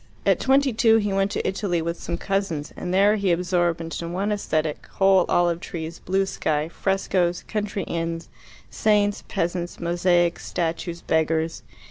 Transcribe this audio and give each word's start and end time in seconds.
At 0.25 0.39
twenty 0.39 0.73
two 0.73 0.97
he 0.97 1.13
went 1.13 1.29
to 1.29 1.47
Italy 1.47 1.79
with 1.79 2.01
some 2.01 2.17
cousins, 2.17 2.73
and 2.75 2.91
there 2.91 3.17
he 3.17 3.31
absorbed 3.31 3.79
into 3.79 4.07
one 4.09 4.31
aesthetic 4.31 4.87
whole 4.93 5.27
olive 5.29 5.59
trees, 5.59 5.99
blue 5.99 6.25
sky, 6.25 6.69
frescoes, 6.69 7.43
country 7.47 7.83
inns, 7.83 8.27
saints, 8.71 9.23
peasants, 9.27 9.79
mosaics, 9.79 10.43
statues, 10.43 11.01
beggars. 11.03 11.61